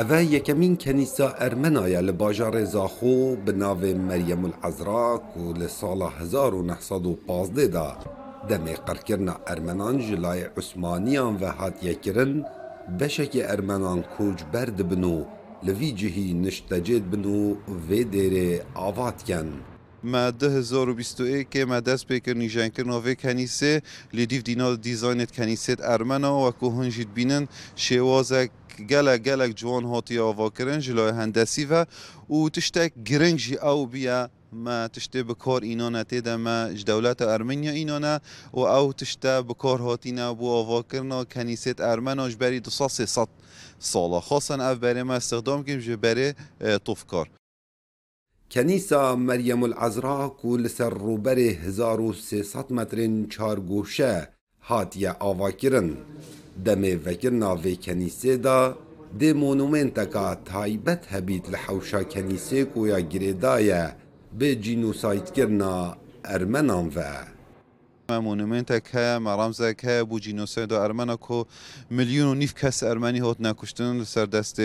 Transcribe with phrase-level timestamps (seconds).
[0.00, 7.96] اوه یکمین کنیسا ارمنایا لباجار زاخو به ناو مریم العذراء و لسال 1915 دا
[8.48, 12.44] دمی قرکرنا ارمنان جلای عثمانیان و هاتیه کرن
[13.00, 15.24] بشک ارمنان کوچ برد بنو
[15.62, 17.54] لوی جهی نشتجید بنو
[17.90, 19.52] و دیر آوات کن
[20.04, 23.82] ما 2021 که ما دست بکر نیجان کرنا و کنیسه
[24.12, 28.50] لیدیف دینا دیزاینت کنیسه ارمنا و که هنجید بینن شوازک
[28.90, 31.82] گەلە گەلک جوان هاتیەوە کرنج لای هەندەسیڤە
[32.34, 34.20] و تشتێک گرنگژی ئەو بیە
[34.64, 36.58] ما تشتێ بکار ئینۆە تێدەمە
[36.88, 38.14] دەولەتە ئەرمنیا ئینۆە
[38.58, 43.28] و او تشتە بکار هاتیە بۆ ئەواکردنەوە کەنیسێت ئەرمەنۆش بەری 200
[43.90, 46.28] ساڵە خۆسن ئەف بەرێمە سەدامکەم ji بەرێ
[46.86, 47.28] تۆفکار.
[48.54, 54.28] Kenîsa Meryemul مريم العذراء li ser rûberê 1300 metrin çargoşe
[54.60, 55.98] hatiye avakirin.
[56.64, 58.74] دمه میوکر ناوې کنیسه دا
[59.20, 63.82] د مونومنت کا تایبت حبیت لحوشا کنیسه کنيسې کویا ګریدايا
[64.38, 65.72] به جینوسایت کرنا
[66.24, 67.00] ارمنان و.
[68.20, 71.44] مونومنت که مرامز که بو جینوساید و ارمنا کو
[71.90, 74.60] میلیون و نیف کس ارمنی هات نکشتن سر دست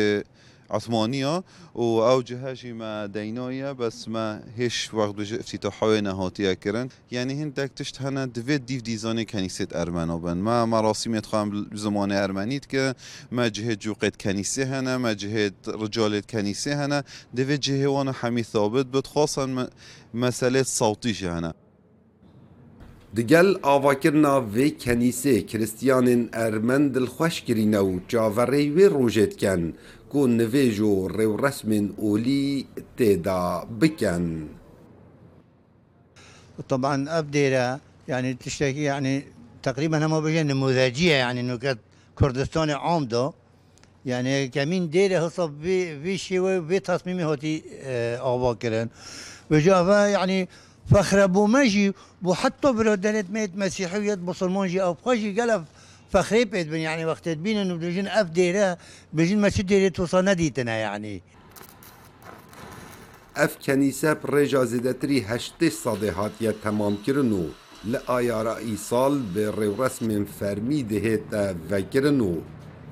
[0.70, 1.44] عثمانية
[1.76, 7.72] و آو جهاجي ما دينوية بس ما هيش وقت بجي افتتاحوي نهاتية كرن يعني هندك
[7.76, 10.38] تشت هنا دوید ديف ديزاني كنيسة ارمنا بن.
[10.38, 12.96] ما مراسم يتخوام زمان ارمنيت که
[13.32, 18.86] ما جهة جوقت كنيسة هنا ما جهة رجالة كنيسة هنا دوید جهة وأنا حمي ثابت
[18.86, 19.68] بد خاصا
[20.14, 21.54] مسألة صوتيش هنا
[23.16, 29.76] Digel avakirina vê kenîsê kiristiyanên Ermen dilxweş kirîne û çaverê wê rojê dikin
[30.12, 32.46] ku nivêj û rêwresmên olî
[32.98, 33.42] têda
[33.82, 34.26] bikin.
[36.70, 39.24] طبعا أبديرا يعني تشتكي يعني
[39.64, 41.56] تقريبا هم بيجي نموذجيه يعني إنه
[42.16, 43.32] كردستان عمده
[44.06, 47.64] يعني كمين ديرة هصب في في شيء في تصميم هوتي
[48.20, 48.88] آوا كرن
[49.52, 50.50] وجابا يعني
[50.92, 55.64] فخر أبو مجي بو حتى برودنت ميت مسيحية بصلمونجي أو بخجي قال
[56.10, 58.78] فخريبت بن يعني وقت تبين إنه بيجين أف ديرا
[59.14, 61.22] بيجين ما شد ديرة توصل نديتنا يعني.
[63.38, 67.50] أف كنيسة برجا زدتري هشتي صدهات يتمام كرنو.
[67.86, 72.42] لآيارا إيصال بريو رسم فرمي دهيتا وكرنو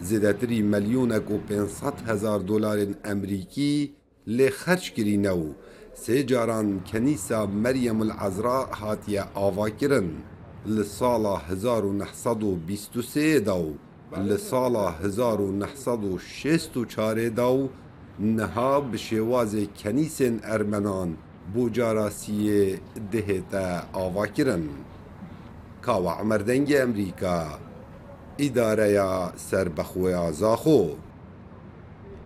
[0.02, 3.92] زدتري مليون أكو بنصات هزار دولار أمريكي
[4.28, 5.54] لخرش كرينو.
[5.96, 10.33] سيجاران كنيسة مريم العذراء هاتيا آواكرنو
[10.66, 13.74] للصالة 1923 دا و
[14.18, 17.70] لسالا 1964 دا و
[18.20, 21.18] نها به شواز کنیسن ارمنان
[21.54, 22.80] بوجاراسیه
[23.12, 24.70] دهتا آوا کرن
[25.82, 27.46] کاوا عمردنگ امریکا
[28.38, 30.88] اداره سربخوی آزاخو